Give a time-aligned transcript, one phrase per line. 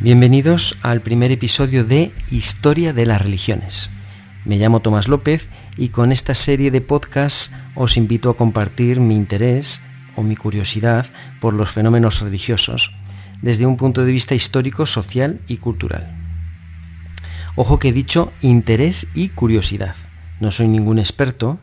[0.00, 3.90] Bienvenidos al primer episodio de Historia de las Religiones.
[4.44, 9.16] Me llamo Tomás López y con esta serie de podcasts os invito a compartir mi
[9.16, 9.82] interés
[10.14, 11.06] o mi curiosidad
[11.40, 12.94] por los fenómenos religiosos
[13.42, 16.16] desde un punto de vista histórico, social y cultural.
[17.56, 19.96] Ojo que he dicho interés y curiosidad.
[20.38, 21.58] No soy ningún experto,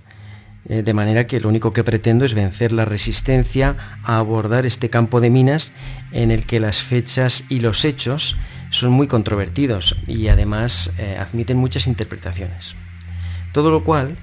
[0.68, 4.90] eh, de manera que lo único que pretendo es vencer la resistencia a abordar este
[4.90, 5.74] campo de minas
[6.12, 8.36] en el que las fechas y los hechos
[8.72, 12.76] son muy controvertidos y además eh, admiten muchas interpretaciones.
[13.52, 14.18] Todo lo cual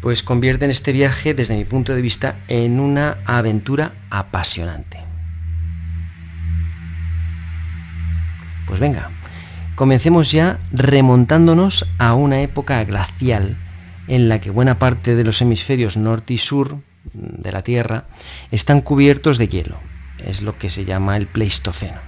[0.00, 4.98] pues convierte en este viaje desde mi punto de vista en una aventura apasionante.
[8.66, 9.10] Pues venga,
[9.76, 13.56] comencemos ya remontándonos a una época glacial
[14.08, 16.80] en la que buena parte de los hemisferios norte y sur
[17.12, 18.06] de la Tierra
[18.50, 19.78] están cubiertos de hielo.
[20.18, 22.00] Es lo que se llama el Pleistoceno.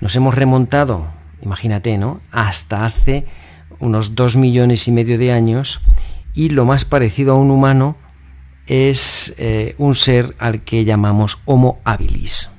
[0.00, 1.08] Nos hemos remontado,
[1.42, 2.20] imagínate, ¿no?
[2.32, 3.26] Hasta hace
[3.78, 5.80] unos dos millones y medio de años
[6.34, 7.96] y lo más parecido a un humano
[8.66, 12.50] es eh, un ser al que llamamos Homo habilis.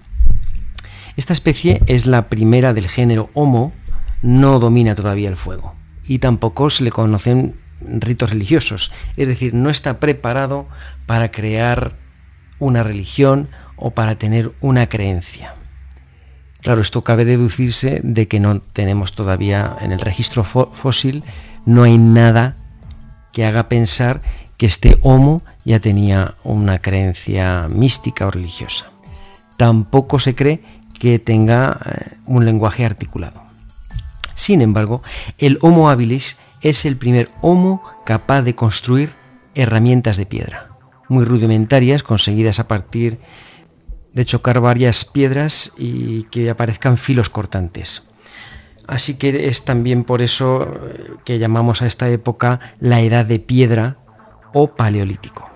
[1.18, 3.74] Esta especie es la primera del género Homo,
[4.22, 5.76] no domina todavía el fuego
[6.08, 10.68] y tampoco se le conocen ritos religiosos, es decir, no está preparado
[11.06, 11.94] para crear
[12.60, 15.56] una religión o para tener una creencia.
[16.62, 21.24] Claro, esto cabe deducirse de que no tenemos todavía en el registro fósil,
[21.66, 22.58] no hay nada
[23.32, 24.22] que haga pensar
[24.58, 28.92] que este Homo ya tenía una creencia mística o religiosa.
[29.56, 30.62] Tampoco se cree
[31.00, 33.42] que tenga eh, un lenguaje articulado.
[34.34, 35.02] Sin embargo,
[35.38, 39.14] el Homo habilis es el primer Homo capaz de construir
[39.56, 40.70] herramientas de piedra,
[41.08, 43.20] muy rudimentarias, conseguidas a partir
[44.14, 48.08] de chocar varias piedras y que aparezcan filos cortantes.
[48.88, 53.40] Así que es también por eso eh, que llamamos a esta época la edad de
[53.40, 53.98] piedra
[54.54, 55.48] o paleolítico.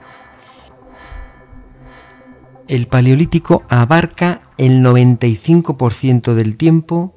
[2.67, 7.13] El paleolítico abarca el 95% del tiempo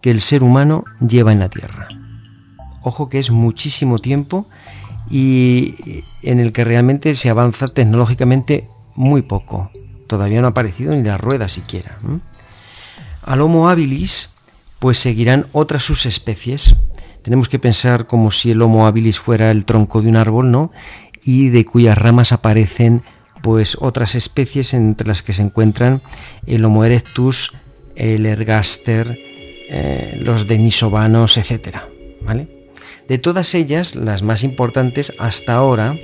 [0.00, 1.88] que el ser humano lleva en la Tierra.
[2.84, 4.46] Ojo que es muchísimo tiempo
[5.10, 5.74] y
[6.22, 9.70] en el que realmente se avanza tecnológicamente muy poco.
[10.06, 11.98] Todavía no ha aparecido ni la rueda siquiera.
[13.22, 14.34] Al Homo habilis
[14.78, 16.76] pues seguirán otras subespecies.
[17.22, 20.70] Tenemos que pensar como si el Homo habilis fuera el tronco de un árbol, ¿no?
[21.24, 23.02] Y de cuyas ramas aparecen
[23.42, 26.02] pues otras especies entre las que se encuentran
[26.46, 27.52] el Homo erectus,
[27.96, 29.18] el ergaster,
[29.70, 31.88] eh, los denisovanos, etcétera,
[32.26, 32.53] ¿vale?
[33.08, 35.98] De todas ellas, las más importantes hasta ahora,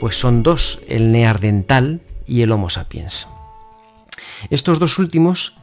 [0.00, 3.28] pues son dos, el neardental y el Homo sapiens.
[4.50, 5.56] Estos dos últimos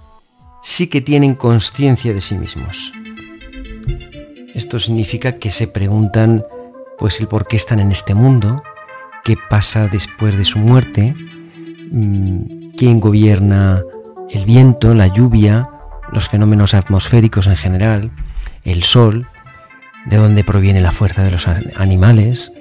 [0.62, 2.94] sí que tienen conciencia de sí mismos.
[4.54, 6.44] Esto significa que se preguntan
[6.98, 8.62] pues el por qué están en este mundo,
[9.24, 11.16] qué pasa después de su muerte,
[11.92, 13.84] mm, quién gobierna
[14.32, 15.70] el viento, la lluvia,
[16.12, 18.12] los fenómenos atmosféricos en general,
[18.64, 19.28] el sol,
[20.10, 22.52] de dónde proviene la fuerza de los animales,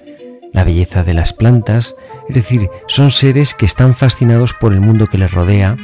[0.53, 1.97] la belleza de las plantas,
[2.29, 5.77] es decir, son seres que están fascinados por el mundo que les rodea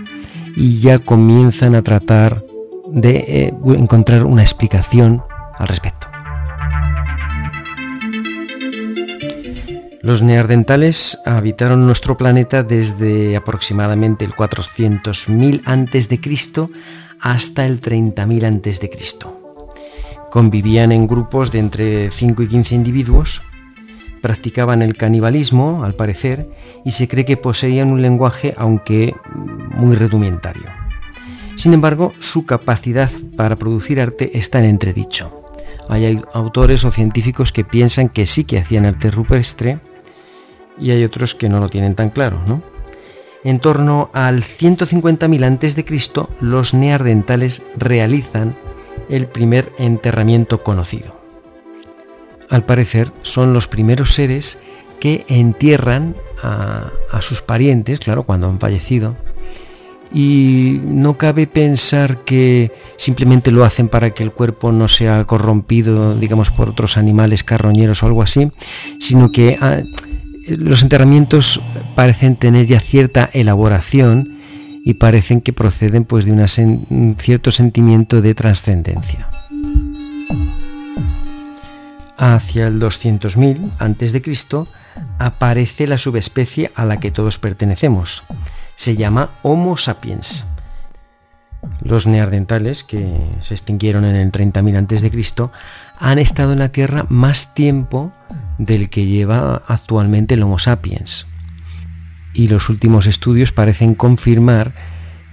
[0.57, 2.45] y ya comienzan a tratar
[2.93, 5.23] de eh, encontrar una explicación
[5.59, 6.09] al respecto.
[10.03, 16.69] Los neandertales habitaron nuestro planeta desde aproximadamente el 400.000 a.C.
[17.21, 19.44] hasta el 30.000 a.C.
[20.35, 23.41] Convivían en grupos de entre 5 y 15 individuos,
[24.21, 26.51] practicaban el canibalismo, al parecer,
[26.85, 29.15] y se cree que poseían un lenguaje, aunque
[29.77, 30.65] muy rudimentario.
[31.55, 35.31] Sin embargo, su capacidad para producir arte está en entredicho.
[35.89, 39.79] Hay autores o científicos que piensan que sí que hacían arte rupestre
[40.81, 42.61] y hay otros que no lo tienen tan claro, ¿no?
[43.45, 48.57] En torno al 150.000 a.C., los neandertales realizan
[49.09, 51.19] el primer enterramiento conocido.
[52.51, 54.59] Al parecer son los primeros seres
[55.01, 56.91] que entierran a,
[57.21, 59.17] sus parientes, claro, cuando han fallecido,
[60.13, 66.15] y no cabe pensar que simplemente lo hacen para que el cuerpo no sea corrompido,
[66.15, 68.51] digamos, por otros animales carroñeros o algo así,
[69.01, 69.83] sino que ah,
[70.49, 71.61] los enterramientos
[71.95, 74.34] parecen tener ya cierta elaboración
[74.85, 79.29] y parecen que proceden pues de un cierto sentimiento de trascendencia.
[82.19, 84.71] Hacia el 200.000 a.C.
[85.19, 88.23] aparece la subespecie a la que todos pertenecemos.
[88.77, 90.45] Se llama Homo sapiens.
[91.81, 93.09] Los neandertales, que
[93.41, 95.51] se extinguieron en el 30.000 a.C.,
[95.99, 98.13] han estado en la Tierra más tiempo
[98.59, 101.27] del que lleva actualmente el Homo sapiens.
[102.35, 104.75] Y los últimos estudios parecen confirmar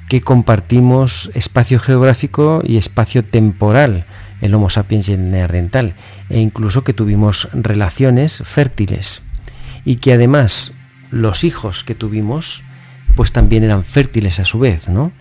[0.08, 4.06] que compartimos espacio geográfico y espacio temporal,
[4.42, 5.96] el Homo sapiens y el neandertal,
[6.30, 9.24] e incluso que tuvimos relaciones fértiles
[9.86, 10.76] y que además
[11.10, 12.64] los hijos que tuvimos
[13.16, 15.12] pues también eran fértiles a su vez, ¿no?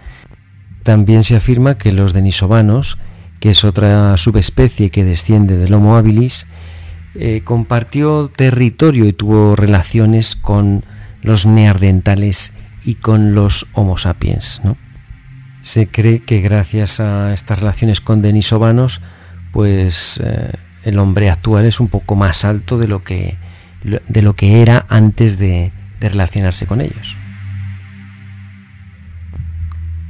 [0.82, 2.98] También se afirma que los denisovanos,
[3.40, 6.46] que es otra subespecie que desciende del Homo habilis,
[7.14, 10.84] eh, compartió territorio y tuvo relaciones con
[11.22, 12.52] los neandertales
[12.84, 14.60] y con los Homo sapiens.
[14.64, 14.76] ¿no?
[15.60, 19.00] Se cree que gracias a estas relaciones con denisovanos,
[19.52, 20.52] pues eh,
[20.84, 23.36] el hombre actual es un poco más alto de lo que,
[23.82, 27.16] de lo que era antes de relacionarse con ellos.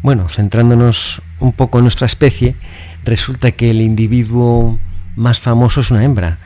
[0.03, 2.57] Bueno, centrándonos un poco en nuestra especie,
[3.05, 4.79] resulta que el individuo
[5.17, 6.39] más famoso es una hembra.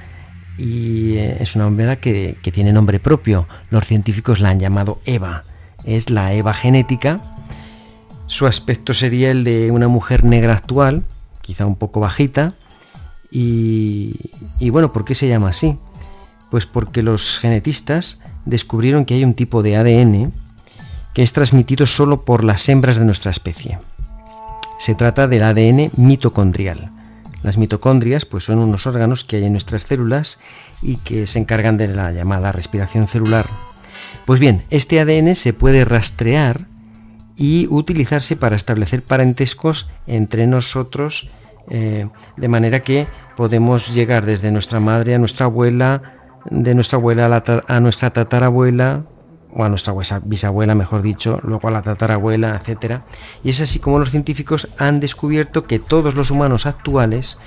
[0.56, 3.46] Y eh, es una hembra que, tiene nombre propio.
[3.70, 5.44] Los científicos la han llamado Eva.
[5.84, 7.20] Es la Eva genética.
[8.26, 11.02] Su aspecto sería el de una mujer negra actual,
[11.42, 12.54] quizá un poco bajita.
[13.30, 14.14] Y,
[14.60, 15.78] y bueno, ¿por qué se llama así?
[16.50, 20.32] Pues porque los genetistas descubrieron que hay un tipo de ADN
[21.14, 23.78] que es transmitido solo por las hembras de nuestra especie.
[24.78, 26.90] Se trata del ADN mitocondrial.
[27.44, 30.40] Las mitocondrias pues, son unos órganos que hay en nuestras células
[30.80, 33.46] y que se encargan de la llamada respiración celular.
[34.24, 36.68] Pues bien, este ADN se puede rastrear
[37.36, 41.30] y utilizarse para establecer parentescos entre nosotros,
[41.68, 42.08] eh,
[42.38, 46.00] de manera que podemos llegar desde nuestra madre a nuestra abuela,
[46.50, 49.04] de nuestra abuela a nuestra tatarabuela,
[49.54, 53.00] o a nuestra bisabuela, mejor dicho, luego a la tatarabuela, etc.
[53.44, 57.38] Y es así como los científicos han descubierto que todos los humanos actuales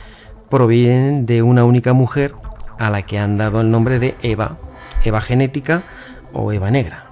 [0.50, 2.34] provienen de una única mujer
[2.80, 4.58] a la que han dado el nombre de Eva,
[5.04, 5.84] Eva genética
[6.34, 7.12] o Eva negra.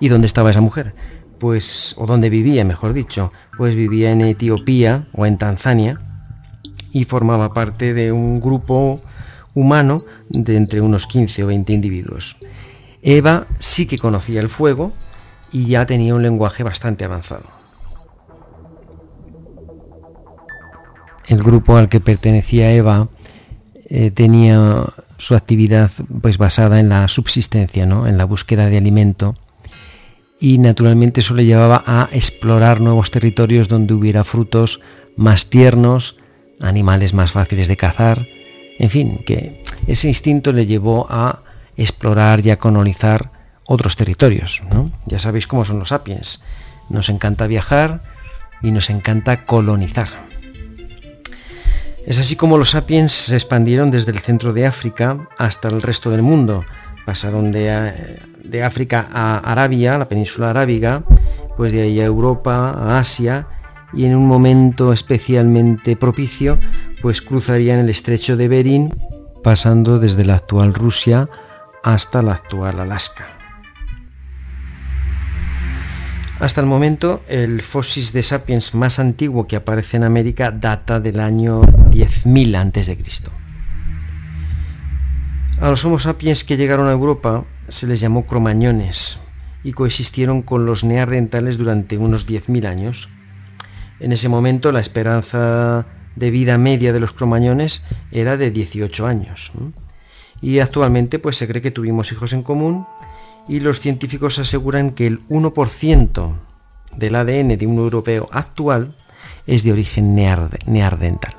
[0.00, 0.94] ¿Y dónde estaba esa mujer?
[1.38, 6.00] Pues, o dónde vivía, mejor dicho, pues vivía en Etiopía o en Tanzania
[6.92, 9.00] y formaba parte de un grupo
[9.54, 9.98] humano
[10.28, 12.36] de entre unos 15 o 20 individuos.
[13.04, 14.92] Eva sí que conocía el fuego
[15.52, 17.44] y ya tenía un lenguaje bastante avanzado.
[21.28, 23.08] El grupo al que pertenecía Eva
[23.90, 24.86] eh, tenía
[25.18, 25.90] su actividad
[26.22, 28.06] pues basada en la subsistencia, ¿no?
[28.06, 29.34] en la búsqueda de alimento
[30.40, 34.80] y naturalmente eso le llevaba a explorar nuevos territorios donde hubiera frutos
[35.16, 36.16] más tiernos,
[36.60, 38.26] animales más fáciles de cazar,
[38.78, 41.43] en fin, que ese instinto le llevó a
[41.76, 43.30] explorar y a colonizar
[43.66, 44.62] otros territorios.
[45.06, 46.42] Ya sabéis cómo son los sapiens.
[46.88, 48.02] Nos encanta viajar
[48.62, 50.08] y nos encanta colonizar.
[52.06, 56.10] Es así como los sapiens se expandieron desde el centro de África hasta el resto
[56.10, 56.64] del mundo.
[57.06, 61.02] Pasaron de, de África a Arabia, la península arábiga,
[61.56, 63.46] pues de ahí a Europa, a Asia,
[63.94, 66.58] y en un momento especialmente propicio,
[67.00, 68.94] pues cruzarían el estrecho de Bering,
[69.42, 71.28] pasando desde la actual Rusia
[71.84, 73.26] hasta la actual Alaska.
[76.40, 81.20] Hasta el momento, el fósil de sapiens más antiguo que aparece en América data del
[81.20, 82.98] año 10.000 a.C.
[85.60, 89.20] A los Homo sapiens que llegaron a Europa se les llamó cromañones
[89.62, 93.10] y coexistieron con los neandertales durante unos 10.000 años.
[94.00, 95.86] En ese momento la esperanza
[96.16, 99.52] de vida media de los cromañones era de 18 años
[100.44, 102.86] y actualmente pues se cree que tuvimos hijos en común
[103.48, 106.34] y los científicos aseguran que el 1%
[106.96, 108.94] del ADN de un europeo actual
[109.46, 111.34] es de origen neardental.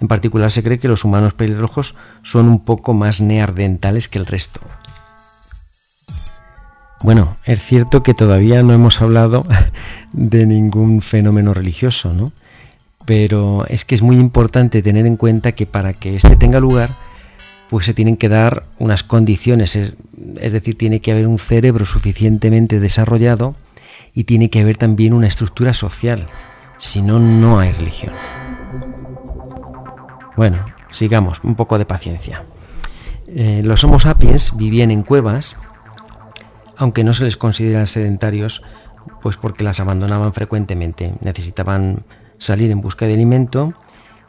[0.00, 4.24] En particular se cree que los humanos pelirrojos son un poco más neardentales que el
[4.24, 4.62] resto.
[7.02, 9.44] Bueno, es cierto que todavía no hemos hablado
[10.12, 12.32] de ningún fenómeno religioso, ¿no?
[13.04, 17.09] Pero es que es muy importante tener en cuenta que para que este tenga lugar,
[17.70, 19.94] pues se tienen que dar unas condiciones, es,
[20.52, 23.54] decir, tiene que haber un cerebro suficientemente desarrollado
[24.12, 26.26] y tiene que haber también una estructura social,
[26.78, 28.12] si no, no hay religión.
[30.36, 32.42] Bueno, sigamos, un poco de paciencia.
[33.28, 35.56] Eh, los Homo sapiens vivían en cuevas,
[36.76, 38.62] aunque no se les consideran sedentarios,
[39.22, 42.02] pues porque las abandonaban frecuentemente, necesitaban
[42.36, 43.74] salir en busca de alimento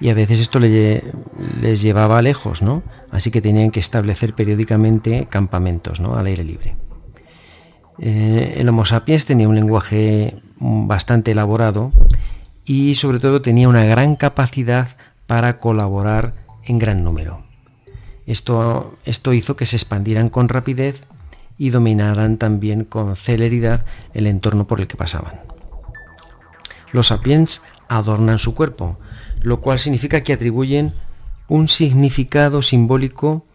[0.01, 2.81] y a veces esto les llevaba lejos, ¿no?
[3.12, 6.15] Así que tenían que establecer periódicamente campamentos, ¿no?
[6.15, 6.75] Al aire libre.
[8.00, 11.91] Eh, el Homo sapiens tenía un lenguaje bastante elaborado
[12.65, 14.89] y sobre todo tenía una gran capacidad
[15.27, 17.43] para colaborar en gran número.
[18.25, 21.03] Esto, esto hizo que se expandieran con rapidez
[21.60, 25.41] y dominaran también con celeridad el entorno por el que pasaban.
[26.91, 28.98] Los sapiens adornan su cuerpo,
[29.41, 30.93] lo cual significa que atribuyen
[31.48, 33.45] un significado simbólico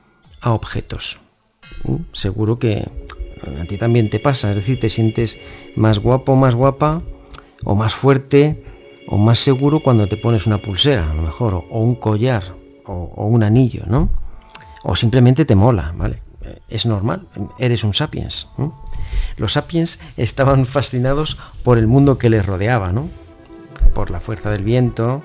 [0.40, 1.18] a objetos.
[1.84, 2.88] Mm, seguro que
[3.60, 5.38] a ti también te pasa, es decir, te sientes
[5.76, 7.02] más guapo, más guapa,
[7.64, 8.64] o más fuerte,
[9.08, 13.26] o más seguro cuando te pones una pulsera, a lo mejor, o, un collar, o,
[13.26, 14.08] un anillo, ¿no?
[14.82, 16.22] O simplemente te mola, ¿vale?
[16.68, 17.26] Es normal,
[17.58, 18.48] eres un sapiens.
[19.36, 23.08] Los sapiens estaban fascinados por el mundo que les rodeaba, ¿no?
[23.94, 25.22] Por la fuerza del viento,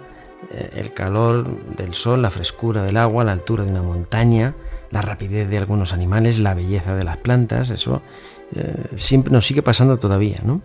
[0.49, 4.53] el calor del sol, la frescura del agua, la altura de una montaña,
[4.91, 8.01] la rapidez de algunos animales, la belleza de las plantas, eso
[8.55, 10.61] eh, siempre nos sigue pasando todavía, ¿no?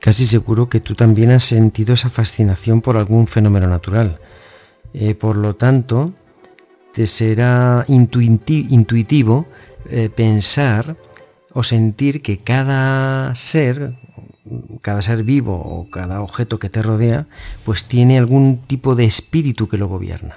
[0.00, 4.20] Casi seguro que tú también has sentido esa fascinación por algún fenómeno natural.
[4.92, 6.12] Eh, por lo tanto,
[6.92, 9.46] te será intuitivo
[9.88, 10.96] eh, pensar
[11.52, 13.94] o sentir que cada ser,
[14.86, 17.26] cada ser vivo o cada objeto que te rodea,
[17.64, 20.36] pues tiene algún tipo de espíritu que lo gobierna.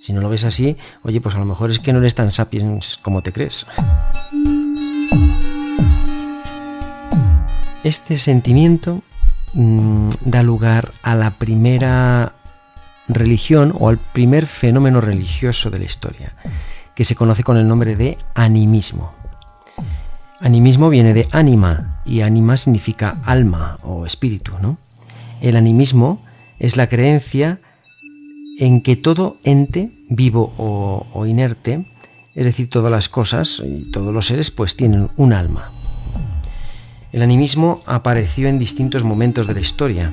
[0.00, 2.32] Si no lo ves así, oye, pues a lo mejor es que no eres tan
[2.32, 3.66] sapiens como te crees.
[7.84, 9.02] Este sentimiento
[9.52, 12.32] mm, da lugar a la primera
[13.08, 16.32] religión o al primer fenómeno religioso de la historia,
[16.94, 19.17] que se conoce con el nombre de animismo.
[20.40, 24.52] Animismo viene de anima y anima significa alma o espíritu.
[24.60, 24.78] ¿no?
[25.40, 26.22] El animismo
[26.58, 27.60] es la creencia
[28.58, 31.86] en que todo ente, vivo o, inerte,
[32.34, 35.70] es decir, todas las cosas y todos los seres, pues tienen un alma.
[37.12, 40.12] El animismo apareció en distintos momentos de la historia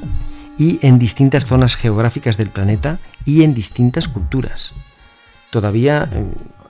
[0.58, 4.74] y en distintas zonas geográficas del planeta y en distintas culturas.
[5.50, 6.25] Todavía, eh,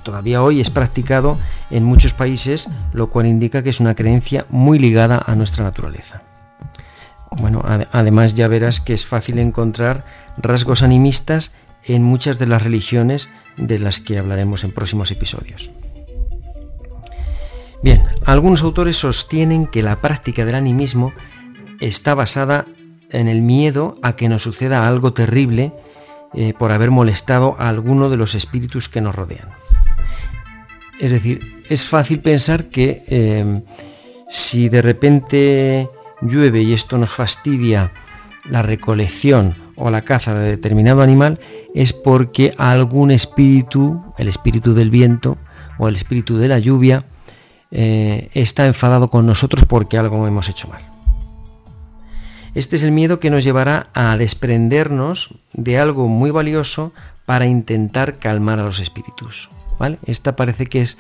[0.06, 1.38] todavía hoy es practicado
[1.70, 6.22] en muchos países, lo cual indica que es una creencia muy ligada a nuestra naturaleza.
[7.32, 10.06] Bueno, además ya verás que es fácil encontrar
[10.38, 15.70] rasgos animistas en muchas de las religiones de las que hablaremos en próximos episodios.
[17.84, 21.12] Bien, algunos autores sostienen que la práctica del animismo
[21.82, 22.66] está basada
[23.12, 25.74] en el miedo a que nos suceda algo terrible
[26.34, 29.50] eh, por haber molestado a alguno de los espíritus que nos rodean.
[31.00, 33.62] Es decir, es fácil pensar que eh,
[34.30, 35.90] si de repente
[36.22, 37.92] llueve y esto nos fastidia
[38.50, 41.40] la recolección o la caza de determinado animal
[41.74, 45.38] es porque algún espíritu, el espíritu del viento
[45.78, 47.06] o el espíritu de la lluvia,
[47.72, 50.82] eh, está enfadado con nosotros porque algo hemos hecho mal.
[52.54, 56.94] Este es el miedo que nos llevará a desprendernos de algo muy valioso
[57.26, 59.50] para intentar calmar a los espíritus.
[60.06, 60.98] Esta parece que es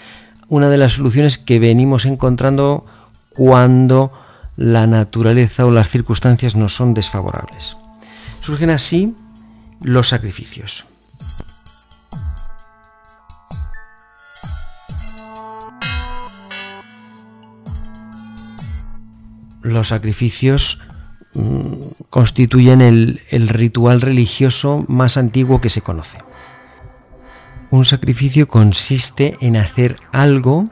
[0.48, 2.86] una de las soluciones que venimos encontrando
[3.30, 4.12] cuando
[4.58, 7.78] la naturaleza o las circunstancias nos son desfavorables.
[8.42, 9.16] Surgen así
[9.82, 10.86] los sacrificios.
[19.62, 20.80] Los sacrificios
[21.34, 21.74] mm,
[22.12, 26.20] constituyen el ritual religioso más antiguo que se conoce.
[27.76, 30.64] Un sacrificio consiste en hacer algo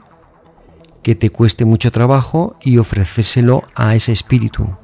[1.02, 4.74] que te cueste mucho trabajo y ofrecérselo a ese espíritu,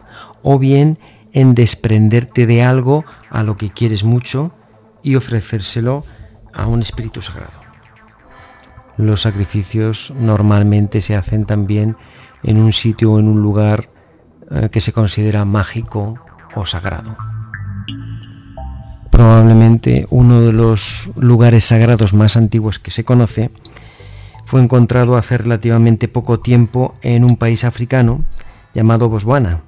[0.42, 0.98] o bien
[1.32, 4.52] en desprenderte de algo a lo que quieres mucho
[5.02, 6.04] y ofrecérselo
[6.52, 7.58] a un espíritu sagrado.
[8.98, 11.96] Los sacrificios normalmente se hacen también
[12.42, 13.88] en un sitio o en un lugar
[14.50, 16.16] eh, que se considera mágico
[16.54, 17.16] o sagrado.
[19.10, 23.50] Probablemente uno de los lugares sagrados más antiguos que se conoce
[24.46, 28.24] fue encontrado hace relativamente poco tiempo en un país africano
[28.74, 29.60] llamado Botswana,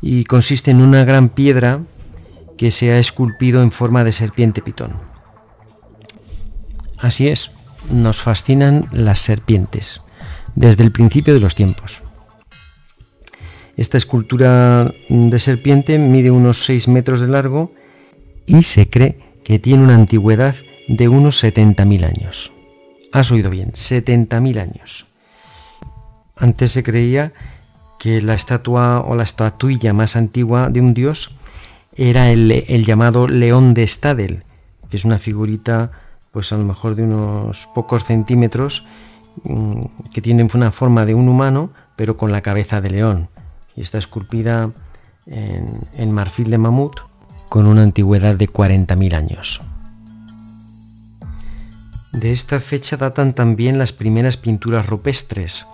[0.00, 1.80] y consiste en una gran piedra
[2.56, 4.92] que se ha esculpido en forma de serpiente pitón.
[6.98, 7.52] Así es,
[7.90, 10.02] nos fascinan las serpientes
[10.54, 12.02] desde el principio de los tiempos.
[13.76, 17.72] Esta escultura de serpiente mide unos 6 metros de largo
[18.48, 20.56] y se cree que tiene una antigüedad
[20.88, 22.52] de unos 70.000 años.
[23.12, 25.06] Has oído bien, 70.000 años.
[26.36, 27.32] Antes se creía
[27.98, 31.34] que la estatua o la estatuilla más antigua de un dios
[31.94, 34.44] era el, llamado león de Stadel,
[34.88, 35.90] que es una figurita
[36.32, 38.86] pues a lo mejor de unos pocos centímetros,
[39.44, 43.28] mm, que tiene una forma de un humano, pero con la cabeza de león.
[43.74, 44.70] y está esculpida
[45.26, 47.07] en, en marfil de mamut
[47.48, 49.62] con una antigüedad de 40.000 años.
[52.12, 55.66] De esta fecha datan también las primeras pinturas rupestres,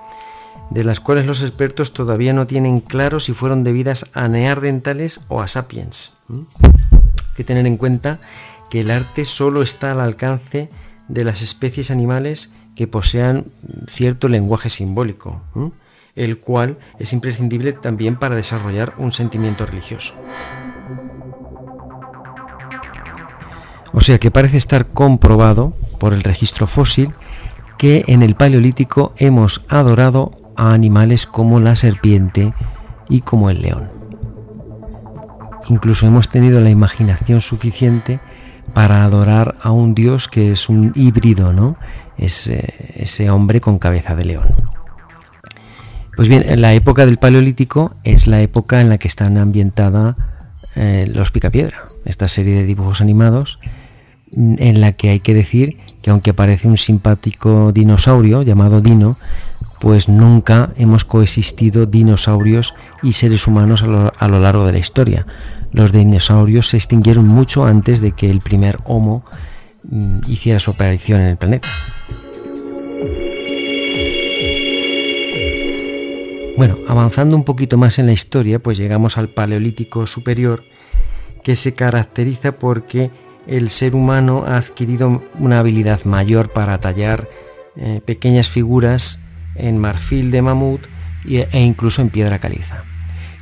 [0.71, 5.41] de las cuales los expertos todavía no tienen claro si fueron debidas a neandertales o
[5.41, 6.15] a sapiens.
[6.29, 8.19] Hay que tener en cuenta
[8.71, 10.69] que el arte solo está al alcance
[11.09, 13.47] de las especies animales que posean
[13.89, 15.43] cierto lenguaje simbólico,
[16.17, 20.15] el cual es imprescindible también para desarrollar un sentimiento religioso.
[23.95, 27.13] O sea que parece estar comprobado por el registro fósil
[27.79, 32.53] que en el Paleolítico hemos adorado a animales como la serpiente
[33.09, 33.91] y como el león.
[35.69, 38.21] Incluso hemos tenido la imaginación suficiente
[38.75, 41.77] para adorar a un dios que es un híbrido, ¿no?
[42.19, 44.49] Es ese hombre con cabeza de león.
[46.17, 50.17] Pues bien, en la época del Paleolítico es la época en la que están ambientada
[50.77, 53.61] eh, los Picapiedra, esta serie de dibujos animados
[54.37, 59.17] en la que hay que decir que aunque aparece un simpático dinosaurio llamado Dino,
[59.81, 65.27] pues nunca hemos coexistido dinosaurios y seres humanos a lo, largo de la historia.
[65.73, 69.25] Los dinosaurios se extinguieron mucho antes de que el primer Homo
[69.89, 71.69] mm, hiciera su aparición en el planeta.
[76.57, 80.65] Bueno, avanzando un poquito más en la historia, pues llegamos al Paleolítico Superior,
[81.43, 83.11] que se caracteriza porque
[83.47, 87.29] el ser humano ha adquirido una habilidad mayor para tallar
[87.77, 89.21] eh, pequeñas figuras
[89.55, 90.87] en marfil de mamut
[91.27, 92.85] e incluso en piedra caliza.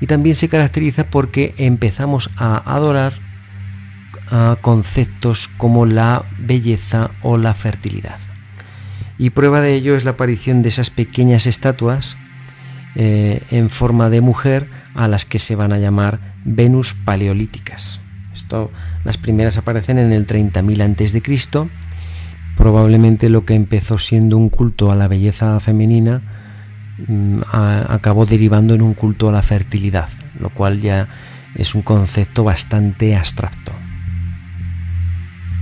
[0.00, 3.14] Y también se caracteriza porque empezamos a adorar
[4.30, 8.18] a conceptos como la belleza o la fertilidad.
[9.18, 12.16] Y prueba de ello es la aparición de esas pequeñas estatuas
[12.94, 18.00] eh, en forma de mujer a las que se van a llamar Venus paleolíticas.
[18.34, 18.70] Esto,
[19.04, 21.70] las primeras aparecen en el 30.000 a.C.
[22.56, 26.22] Probablemente lo que empezó siendo un culto a la belleza femenina
[27.06, 27.40] mm,
[27.88, 31.08] acabó derivando en un culto a la fertilidad, lo cual ya
[31.54, 33.72] es un concepto bastante abstracto.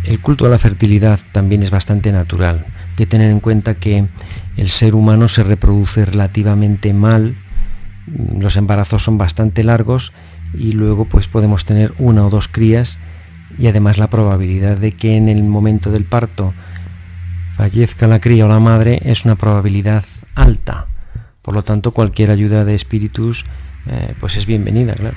[0.04, 2.66] El culto a la fertilidad también es bastante natural.
[2.90, 4.08] Hay que tener en cuenta que
[4.56, 7.36] el ser humano se reproduce relativamente mal,
[8.06, 10.12] los embarazos son bastante largos
[10.54, 12.98] y luego pues podemos tener una o dos crías
[13.58, 16.54] y además la probabilidad de que en el momento del parto
[17.56, 20.86] fallezca la cría o la madre es una probabilidad alta.
[21.42, 23.44] Por lo tanto, cualquier ayuda de espíritus
[23.86, 25.16] eh, pues es bienvenida, claro.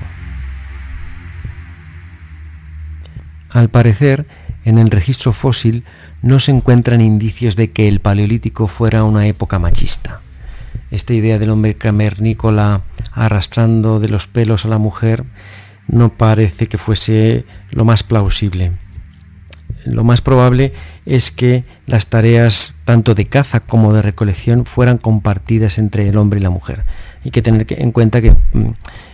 [3.50, 4.26] Al parecer,
[4.66, 5.84] en el registro fósil
[6.22, 10.22] no se encuentran indicios de que el Paleolítico fuera una época machista
[10.94, 15.26] esta idea del hombre cavernícola arrastrando de los pelos a la mujer
[15.88, 18.72] no parece que fuese lo más plausible.
[19.86, 20.72] Lo más probable
[21.06, 26.40] es que las tareas tanto de caza como de recolección fueran compartidas entre el hombre
[26.40, 26.86] y la mujer.
[27.26, 28.74] Hay que tener en cuenta que mm,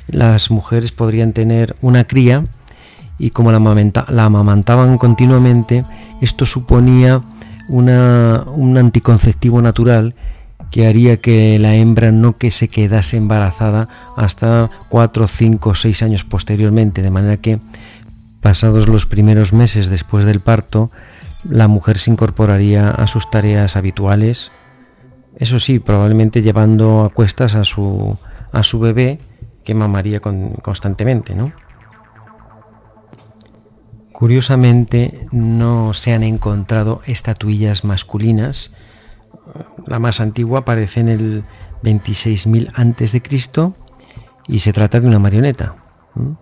[0.09, 2.43] las mujeres podrían tener una cría
[3.17, 3.59] y como la,
[4.09, 5.83] la amamantaban continuamente,
[6.21, 7.21] esto suponía
[7.69, 10.15] un anticonceptivo natural
[10.71, 16.23] que haría que la hembra no que se quedase embarazada hasta 4, 5, 6 años
[16.23, 17.59] posteriormente, de manera que
[18.41, 20.91] pasados los primeros meses después del parto,
[21.49, 24.51] la mujer se incorporaría a sus tareas habituales,
[25.37, 28.17] eso sí, probablemente llevando a cuestas a su,
[28.51, 29.19] a su bebé
[29.63, 31.53] que mamaría constantemente, ¿no?
[34.11, 38.71] Curiosamente no se han encontrado estatuillas masculinas,
[39.85, 41.43] la más antigua aparece en el
[41.83, 43.75] 26.000 antes de Cristo
[44.47, 45.75] y se trata de una marioneta.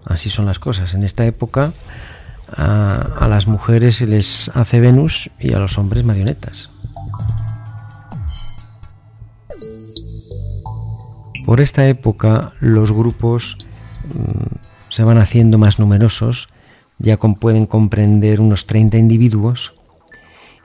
[0.05, 0.93] Así son las cosas.
[0.93, 1.73] En esta época
[2.55, 6.71] a, las mujeres se les hace Venus y a los hombres marionetas.
[11.45, 13.57] Por esta época los grupos
[14.13, 14.57] mm,
[14.89, 16.49] se van haciendo más numerosos,
[16.99, 19.76] ya pueden comprender unos 30 individuos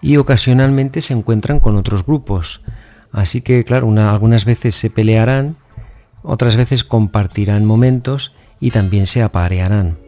[0.02, 2.60] y ocasionalmente se encuentran con otros grupos.
[3.12, 5.56] Así que, claro, algunas veces se pelearán,
[6.22, 9.98] otras veces compartirán momentos y también se aparearán.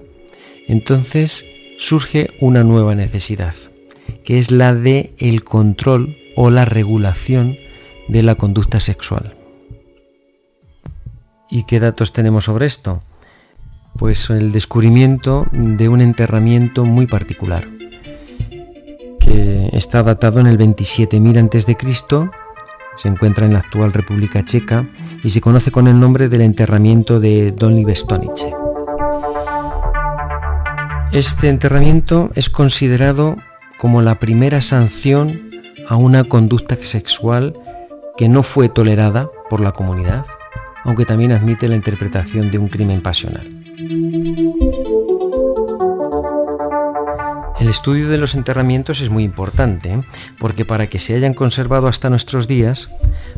[0.66, 1.46] Entonces
[1.78, 3.54] surge una nueva necesidad,
[4.24, 7.57] que es la de el control o la regulación
[8.09, 9.37] de la conducta sexual.
[11.50, 13.02] ¿Y qué datos tenemos sobre esto?
[13.96, 17.68] Pues el descubrimiento de un enterramiento muy particular
[19.72, 22.30] está datado en el 27.000 a.C.,
[22.96, 24.88] Se encuentra en la actual República Checa
[25.22, 28.54] y se conoce con el nombre del enterramiento de Donny Stonice.
[31.12, 33.37] Este enterramiento es considerado
[33.78, 35.50] como la primera sanción
[35.88, 37.54] a una conducta sexual
[38.16, 40.24] que no fue tolerada por la comunidad,
[40.84, 43.48] aunque también admite la interpretación de un crimen pasional.
[47.64, 50.03] El estudio de los enterramientos es muy importante, ¿eh?
[50.38, 52.90] porque para que se hayan conservado hasta nuestros días,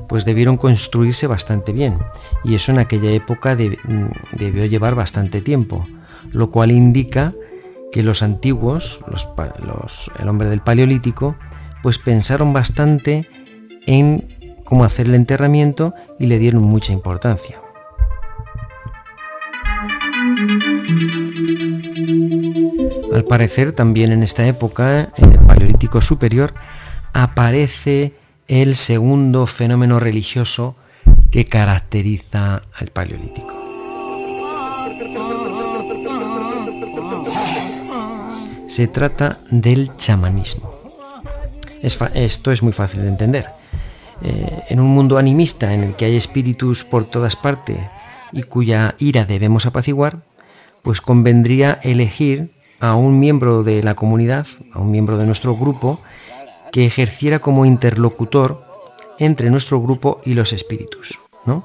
[0.09, 1.99] pues debieron construirse bastante bien,
[2.43, 5.87] y eso en aquella época mm, debió llevar bastante tiempo,
[6.33, 7.35] lo cual indica
[7.93, 8.99] que los antiguos,
[10.19, 11.37] el hombre del Paleolítico,
[11.85, 13.29] pues pensaron bastante
[13.87, 17.61] en cómo hacer el enterramiento y le dieron mucha importancia.
[23.17, 26.53] Al parecer, también en esta época, en el Paleolítico Superior,
[27.15, 28.13] aparece
[28.47, 30.77] el segundo fenómeno religioso
[31.31, 33.57] que caracteriza al Paleolítico.
[38.67, 40.75] Se trata del chamanismo.
[41.81, 43.47] esto es muy fácil de entender.
[44.21, 47.79] Eh, en un mundo animista en el que hay espíritus por todas partes
[48.33, 50.19] y cuya ira debemos apaciguar,
[50.83, 56.01] pues convendría elegir a un miembro de la comunidad, a un miembro de nuestro grupo,
[56.73, 58.65] que ejerciera como interlocutor
[59.19, 61.19] entre nuestro grupo y los espíritus.
[61.45, 61.65] ¿no?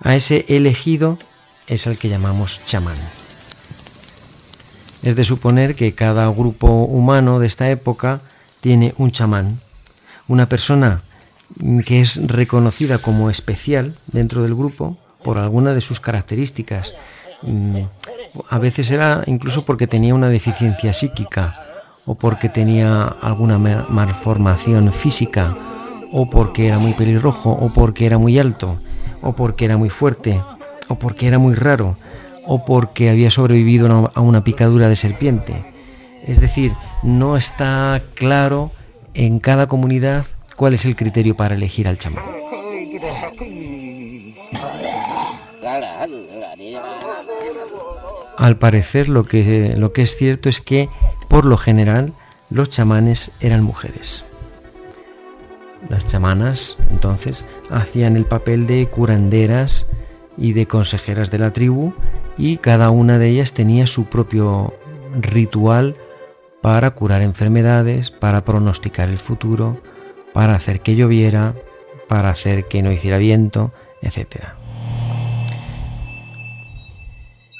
[0.00, 1.18] A ese elegido
[1.66, 2.96] es al que llamamos chamán.
[5.02, 8.20] Es de suponer que cada grupo humano de esta época
[8.60, 9.58] tiene un chamán,
[10.28, 11.00] una persona
[11.86, 16.94] que es reconocida como especial dentro del grupo por alguna de sus características
[17.42, 17.82] mm,
[18.48, 21.56] a veces era incluso porque tenía una deficiencia psíquica
[22.06, 25.56] o porque tenía alguna malformación física
[26.12, 28.78] o porque era muy pelirrojo o porque era muy alto
[29.22, 30.42] o porque era muy fuerte
[30.88, 31.96] o porque era muy raro
[32.46, 35.72] o porque había sobrevivido a una picadura de serpiente.
[36.26, 38.72] Es decir, no está claro
[39.14, 40.24] en cada comunidad
[40.56, 42.24] cuál es el criterio para elegir al chamán.
[48.40, 50.88] Al parecer lo que, lo que es cierto es que,
[51.28, 52.14] por lo general,
[52.48, 54.24] los chamanes eran mujeres.
[55.90, 59.88] Las chamanas, entonces, hacían el papel de curanderas
[60.38, 61.92] y de consejeras de la tribu
[62.38, 64.72] y cada una de ellas tenía su propio
[65.20, 65.96] ritual
[66.62, 69.82] para curar enfermedades, para pronosticar el futuro,
[70.32, 71.54] para hacer que lloviera,
[72.08, 74.59] para hacer que no hiciera viento, etc.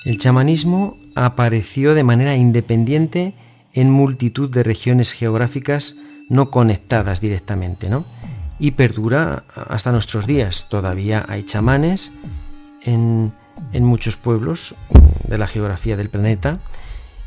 [0.04, 3.34] El chamanismo apareció de manera independiente
[3.74, 5.96] en multitud de regiones geográficas
[6.30, 8.06] no conectadas directamente, ¿no?
[8.58, 10.68] Y perdura hasta nuestros días.
[10.70, 12.12] Todavía hay chamanes
[12.82, 13.32] en,
[13.74, 14.74] muchos pueblos
[15.28, 16.58] de la geografía del planeta,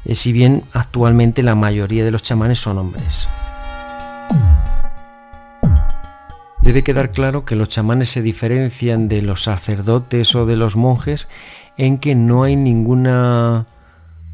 [0.06, 3.28] eh, si bien actualmente la mayoría de los chamanes son hombres.
[6.62, 11.28] Debe quedar claro que los chamanes se diferencian de los sacerdotes o de los monjes
[11.78, 13.68] en que no hay ninguna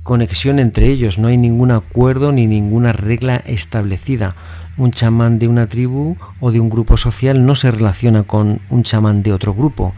[0.04, 4.36] conexión entre ellos, no hay ningún acuerdo ni ninguna regla establecida.
[4.78, 8.84] Un chamán de una tribu o de un grupo social no se relaciona con un
[8.84, 9.93] chamán de otro grupo.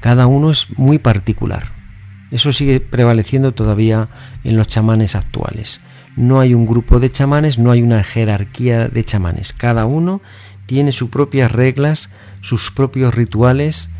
[0.00, 1.72] Cada uno es muy particular.
[2.30, 4.08] Eso sigue prevaleciendo todavía
[4.42, 5.80] en los chamanes actuales.
[6.16, 9.52] No hay un grupo de chamanes, no hay una jerarquía de chamanes.
[9.52, 10.20] Cada uno
[10.66, 13.90] tiene sus propias reglas, sus propios rituales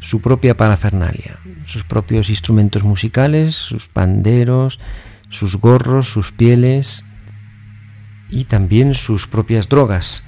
[0.00, 4.80] su propia parafernalia, sus propios instrumentos musicales, sus panderos,
[5.28, 7.04] sus gorros, sus pieles
[8.28, 10.26] y también sus propias drogas.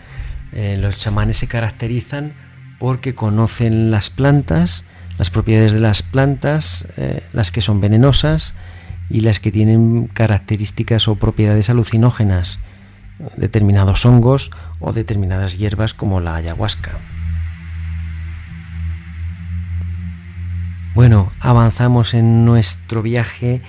[0.52, 2.34] Eh, los chamanes se caracterizan
[2.78, 4.84] porque conocen las plantas,
[5.18, 8.54] las propiedades de las plantas, eh, las que son venenosas
[9.08, 12.60] y las que tienen características o propiedades alucinógenas,
[13.36, 16.98] determinados hongos o determinadas hierbas como la ayahuasca.
[20.94, 23.62] Bueno, avanzamos en nuestro viaje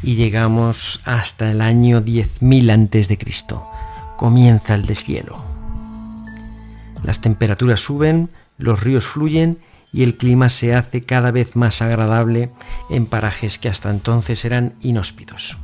[0.00, 3.68] y llegamos hasta el año 10.000 antes de Cristo.
[4.16, 5.42] Comienza el deshielo.
[7.02, 9.58] Las temperaturas suben, los ríos fluyen
[9.92, 12.50] y el clima se hace cada vez más agradable
[12.90, 15.56] en parajes que hasta entonces eran inhóspitos.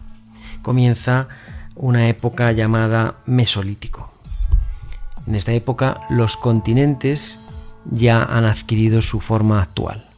[0.63, 1.29] Comienza
[1.77, 4.13] una época llamada Mesolítico.
[5.29, 7.39] En esta época los continentes
[7.85, 10.09] ya han adquirido su forma actual.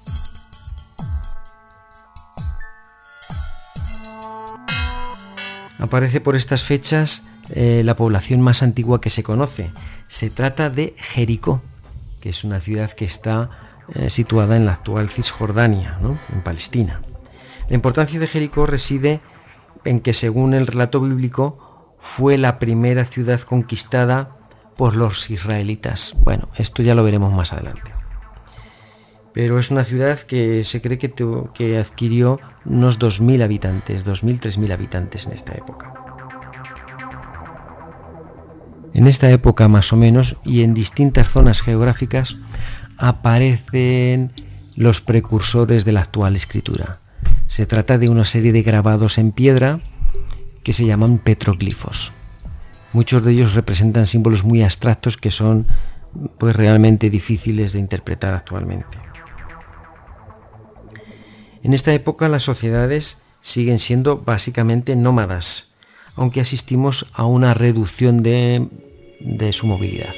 [5.79, 9.71] Aparece por estas fechas eh, la población más antigua que se conoce.
[10.09, 11.63] Se trata de Jericó,
[12.21, 13.51] que es una ciudad que está
[13.95, 15.99] eh, situada en la actual Cisjordania,
[16.33, 17.03] en Palestina.
[17.69, 19.21] La importancia de Jericó reside
[19.85, 24.37] en que, según el relato bíblico, fue la primera ciudad conquistada
[24.77, 26.15] por los israelitas.
[26.23, 27.96] Bueno, esto ya lo veremos más adelante.
[29.37, 35.27] Pero es una ciudad que se cree que, adquirió unos 2.000 habitantes, 2.000, 3.000 habitantes
[35.27, 35.93] en esta época.
[38.95, 42.39] En esta época más o menos y en distintas zonas geográficas
[42.97, 44.33] aparecen
[44.75, 47.01] los precursores de la actual escritura.
[47.47, 49.81] Se trata de una serie de grabados en piedra
[50.63, 52.15] que se llaman petroglifos.
[52.95, 55.67] Muchos de ellos representan símbolos muy abstractos que son
[56.39, 58.97] pues realmente difíciles de interpretar actualmente.
[61.67, 65.75] En esta época las sociedades siguen siendo básicamente nómadas,
[66.15, 68.69] aunque asistimos a una reducción de,
[69.51, 70.15] su movilidad.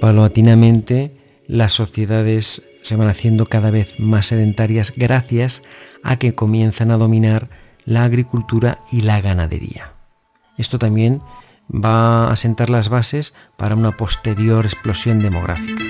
[0.00, 1.16] Paulatinamente
[1.48, 5.64] las sociedades se van haciendo cada vez más sedentarias gracias
[6.04, 7.48] a que comienzan a dominar
[7.84, 9.94] la agricultura y la ganadería.
[10.58, 11.22] Esto también
[11.74, 15.85] va a sentar las bases para una posterior explosión demográfica.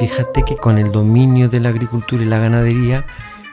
[0.00, 3.04] Fíjate que con el dominio de la agricultura y la ganadería,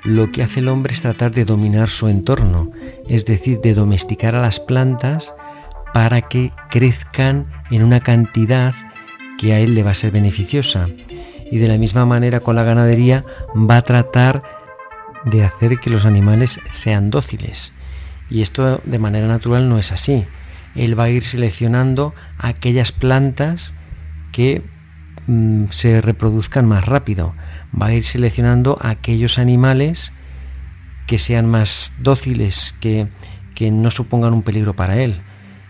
[0.06, 2.72] lo que hace el hombre es tratar de dominar su entorno,
[3.10, 5.36] es decir, de domesticar a las plantas
[5.94, 8.74] para que crezcan en una cantidad
[9.38, 10.88] que a él le va a ser beneficiosa.
[11.52, 14.42] Y de la misma manera con la ganadería va a tratar
[15.26, 17.74] de hacer que los animales sean dóciles.
[18.30, 20.26] Y esto de manera natural no es así.
[20.76, 23.74] Él va a ir seleccionando aquellas plantas
[24.32, 24.64] que
[25.28, 27.36] mm, se reproduzcan más rápido.
[27.80, 30.14] Va a ir seleccionando aquellos animales
[31.06, 33.08] que sean más dóciles, que,
[33.56, 35.22] que no supongan un peligro para él.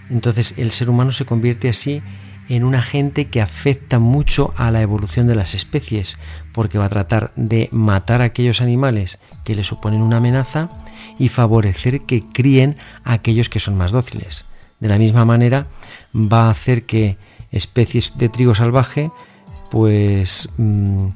[0.10, 2.02] Entonces el ser humano se convierte así
[2.50, 6.17] en un agente que afecta mucho a la evolución de las especies,
[6.54, 10.70] porque va a tratar de matar a aquellos animales que le suponen una amenaza
[11.20, 14.46] y favorecer que críen a aquellos que son más dóciles.
[14.80, 15.67] De la misma manera,
[16.15, 17.17] va a hacer que
[17.52, 19.12] especies de trigo salvaje
[19.69, 21.08] pues mm,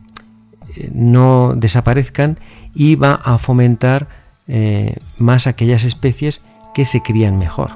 [0.94, 2.40] no desaparezcan
[2.74, 4.08] y va a fomentar
[4.48, 6.42] eh, más aquellas especies
[6.74, 7.72] que se crían mejor.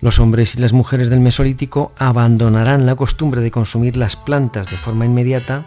[0.00, 4.76] Los hombres y las mujeres del Mesolítico abandonarán la costumbre de consumir las plantas de
[4.76, 5.66] forma inmediata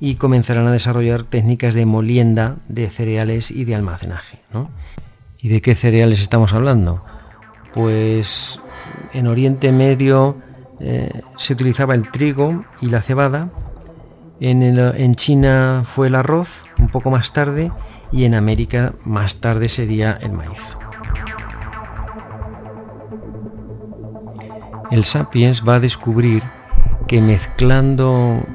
[0.00, 4.40] y comenzarán a desarrollar técnicas de molienda de cereales y de almacenaje.
[5.40, 7.02] ¿Y de qué cereales estamos hablando?
[7.74, 8.60] Pues
[9.12, 10.36] en Oriente Medio
[10.80, 13.50] eh, se utilizaba el trigo y la cebada,
[14.40, 17.72] en, en China fue el arroz, un poco más tarde,
[18.12, 20.76] y en América más tarde sería el maíz.
[24.90, 26.42] el sapiens va a descubrir
[27.06, 28.46] que mezclando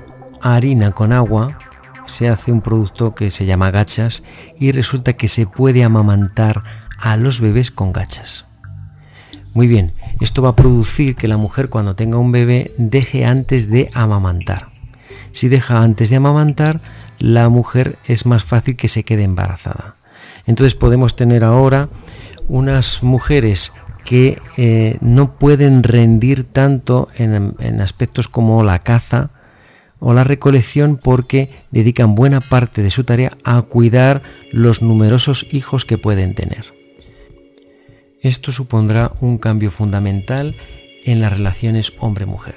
[0.41, 1.57] harina con agua
[2.05, 4.23] se hace un producto que se llama gachas
[4.59, 6.63] y resulta que se puede amamantar
[6.97, 8.45] a los bebés con gachas.
[9.53, 13.69] Muy bien, esto va a producir que la mujer cuando tenga un bebé deje antes
[13.69, 14.69] de amamantar.
[15.31, 16.81] Si deja antes de amamantar,
[17.19, 19.95] la mujer es más fácil que se quede embarazada.
[20.47, 21.89] Entonces podemos tener ahora
[22.47, 29.29] unas mujeres que eh, no pueden rendir tanto en, aspectos como la caza
[29.99, 35.85] o la recolección porque dedican buena parte de su tarea a cuidar los numerosos hijos
[35.85, 36.82] que pueden tener.
[38.23, 40.55] Esto supondrá un cambio fundamental
[41.03, 42.55] en las relaciones hombre-mujer.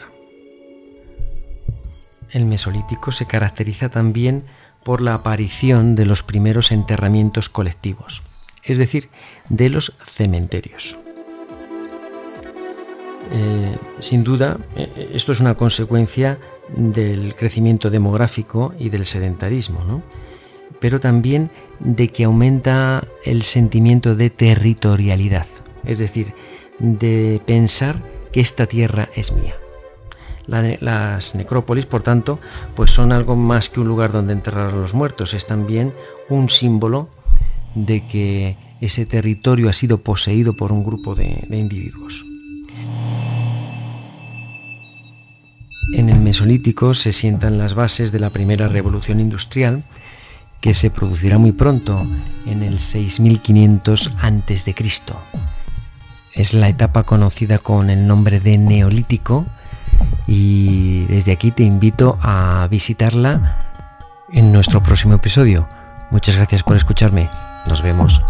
[2.30, 4.44] El Mesolítico se caracteriza también
[4.84, 8.22] por la aparición de los primeros enterramientos colectivos,
[8.62, 9.08] es decir,
[9.48, 10.96] de los cementerios.
[13.32, 16.38] Eh, sin duda, eh, esto es una consecuencia
[16.76, 20.02] del crecimiento demográfico y del sedentarismo,
[20.80, 21.50] pero también
[21.80, 25.46] de que aumenta el sentimiento de territorialidad,
[25.86, 26.34] es decir,
[26.78, 29.54] de pensar que esta tierra es mía.
[30.46, 32.38] las necrópolis, por tanto,
[32.74, 35.94] pues son algo más que un lugar donde enterrar a los muertos, es también
[36.28, 37.08] un símbolo
[37.74, 42.24] de que ese territorio ha sido poseído por un grupo de individuos.
[45.92, 49.84] En el Mesolítico se sientan las bases de la primera revolución industrial
[50.60, 52.04] que se producirá muy pronto,
[52.46, 54.74] en el 6500 a.C.
[56.36, 59.46] Es la etapa conocida con el nombre de Neolítico
[60.26, 63.56] y desde aquí te invito a visitarla
[64.30, 65.66] en nuestro próximo episodio.
[66.10, 67.30] Muchas gracias por escucharme.
[67.66, 68.20] Nos vemos.